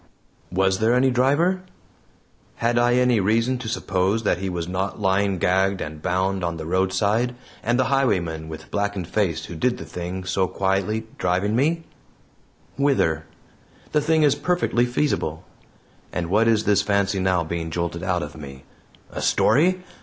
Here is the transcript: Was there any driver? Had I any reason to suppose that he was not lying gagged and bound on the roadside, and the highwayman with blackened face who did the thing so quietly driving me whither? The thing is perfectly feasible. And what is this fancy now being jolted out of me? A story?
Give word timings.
Was 0.51 0.79
there 0.79 0.95
any 0.95 1.11
driver? 1.11 1.61
Had 2.55 2.79
I 2.79 2.95
any 2.95 3.19
reason 3.19 3.59
to 3.59 3.67
suppose 3.69 4.23
that 4.23 4.39
he 4.39 4.49
was 4.49 4.67
not 4.67 4.99
lying 4.99 5.37
gagged 5.37 5.79
and 5.79 6.01
bound 6.01 6.43
on 6.43 6.57
the 6.57 6.65
roadside, 6.65 7.35
and 7.61 7.77
the 7.77 7.83
highwayman 7.93 8.49
with 8.49 8.71
blackened 8.71 9.07
face 9.07 9.45
who 9.45 9.53
did 9.53 9.77
the 9.77 9.85
thing 9.85 10.23
so 10.25 10.47
quietly 10.47 11.05
driving 11.19 11.55
me 11.55 11.83
whither? 12.77 13.27
The 13.91 14.01
thing 14.01 14.23
is 14.23 14.33
perfectly 14.33 14.87
feasible. 14.87 15.45
And 16.11 16.31
what 16.31 16.47
is 16.47 16.63
this 16.63 16.81
fancy 16.81 17.19
now 17.19 17.43
being 17.43 17.69
jolted 17.69 18.01
out 18.01 18.23
of 18.23 18.35
me? 18.35 18.63
A 19.11 19.21
story? 19.21 19.83